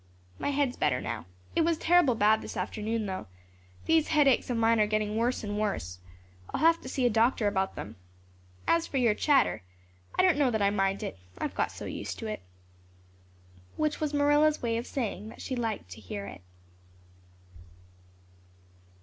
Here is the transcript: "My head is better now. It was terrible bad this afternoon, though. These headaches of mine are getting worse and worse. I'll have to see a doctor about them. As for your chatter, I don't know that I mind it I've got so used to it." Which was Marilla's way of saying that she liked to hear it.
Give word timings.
"My 0.39 0.49
head 0.49 0.69
is 0.69 0.75
better 0.77 0.99
now. 0.99 1.27
It 1.55 1.61
was 1.61 1.77
terrible 1.77 2.15
bad 2.15 2.41
this 2.41 2.57
afternoon, 2.57 3.05
though. 3.05 3.27
These 3.85 4.07
headaches 4.07 4.49
of 4.49 4.57
mine 4.57 4.79
are 4.79 4.87
getting 4.87 5.15
worse 5.15 5.43
and 5.43 5.59
worse. 5.59 5.99
I'll 6.49 6.59
have 6.59 6.81
to 6.81 6.89
see 6.89 7.05
a 7.05 7.09
doctor 7.11 7.47
about 7.47 7.75
them. 7.75 7.97
As 8.67 8.87
for 8.87 8.97
your 8.97 9.13
chatter, 9.13 9.61
I 10.17 10.23
don't 10.23 10.39
know 10.39 10.49
that 10.49 10.59
I 10.63 10.71
mind 10.71 11.03
it 11.03 11.19
I've 11.37 11.53
got 11.53 11.71
so 11.71 11.85
used 11.85 12.17
to 12.17 12.25
it." 12.25 12.41
Which 13.77 14.01
was 14.01 14.11
Marilla's 14.11 14.59
way 14.59 14.77
of 14.77 14.87
saying 14.87 15.29
that 15.29 15.41
she 15.43 15.55
liked 15.55 15.91
to 15.91 16.01
hear 16.01 16.25
it. 16.25 16.41